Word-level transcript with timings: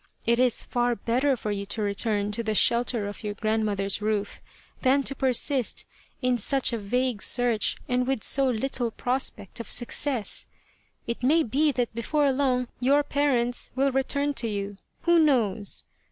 It 0.25 0.39
is 0.39 0.63
far 0.63 0.95
better 0.95 1.35
for 1.37 1.51
you 1.51 1.67
to 1.67 1.81
return 1.83 2.31
to 2.31 2.41
the 2.41 2.55
shelter 2.55 3.05
of 3.07 3.23
your 3.23 3.35
grand 3.35 3.65
mother's 3.67 4.01
roof 4.01 4.41
than 4.81 5.03
to 5.03 5.13
persist 5.13 5.85
in 6.23 6.39
such 6.39 6.73
a 6.73 6.79
vague 6.79 7.21
search 7.21 7.77
and 7.87 8.07
with 8.07 8.23
so 8.23 8.47
little 8.47 8.89
prospect 8.89 9.59
of 9.59 9.71
success. 9.71 10.47
It 11.05 11.21
may 11.21 11.43
be 11.43 11.71
that 11.73 11.93
before 11.93 12.31
long 12.31 12.67
your 12.79 13.03
parents 13.03 13.69
will 13.75 13.91
return 13.91 14.33
to 14.33 14.47
you, 14.47 14.77
who 15.03 15.19
knows 15.19 15.85